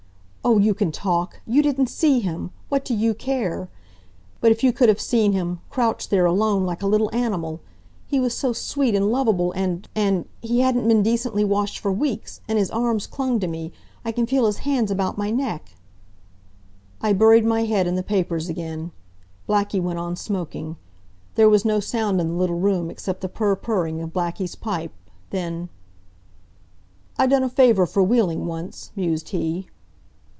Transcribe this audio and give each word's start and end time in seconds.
"Oh, 0.43 0.57
you 0.57 0.73
can 0.73 0.91
talk! 0.91 1.39
You 1.45 1.61
didn't 1.61 1.85
see 1.87 2.19
him. 2.19 2.49
What 2.67 2.83
do 2.83 2.95
you 2.95 3.13
care! 3.13 3.69
But 4.41 4.51
if 4.51 4.63
you 4.63 4.73
could 4.73 4.89
have 4.89 4.99
seen 4.99 5.33
him, 5.33 5.59
crouched 5.69 6.09
there 6.09 6.25
alone 6.25 6.65
like 6.65 6.81
a 6.81 6.87
little 6.87 7.13
animal! 7.15 7.61
He 8.07 8.19
was 8.19 8.35
so 8.35 8.51
sweet 8.51 8.95
and 8.95 9.11
lovable 9.11 9.51
and 9.51 9.87
and 9.95 10.25
he 10.41 10.61
hadn't 10.61 10.87
been 10.87 11.03
decently 11.03 11.43
washed 11.45 11.77
for 11.77 11.91
weeks 11.91 12.41
and 12.49 12.57
his 12.57 12.71
arms 12.71 13.05
clung 13.05 13.39
to 13.39 13.47
me 13.47 13.71
I 14.03 14.11
can 14.11 14.25
feel 14.25 14.47
his 14.47 14.57
hands 14.57 14.89
about 14.89 15.15
my 15.15 15.29
neck!" 15.29 15.75
I 17.01 17.13
buried 17.13 17.45
my 17.45 17.65
head 17.65 17.85
in 17.85 17.93
the 17.95 18.03
papers 18.03 18.49
again. 18.49 18.91
Blackie 19.47 19.79
went 19.79 19.99
on 19.99 20.15
smoking. 20.15 20.75
There 21.35 21.49
was 21.49 21.63
no 21.65 21.79
sound 21.79 22.19
in 22.19 22.29
the 22.29 22.33
little 22.39 22.59
room 22.59 22.89
except 22.89 23.21
the 23.21 23.29
purr 23.29 23.55
purring 23.55 24.01
of 24.01 24.09
Blackie's 24.11 24.55
pipe. 24.55 24.91
Then: 25.29 25.69
"I 27.19 27.27
done 27.27 27.43
a 27.43 27.49
favor 27.49 27.85
for 27.85 28.01
Wheeling 28.01 28.47
once," 28.47 28.91
mused 28.95 29.29
he. 29.29 29.67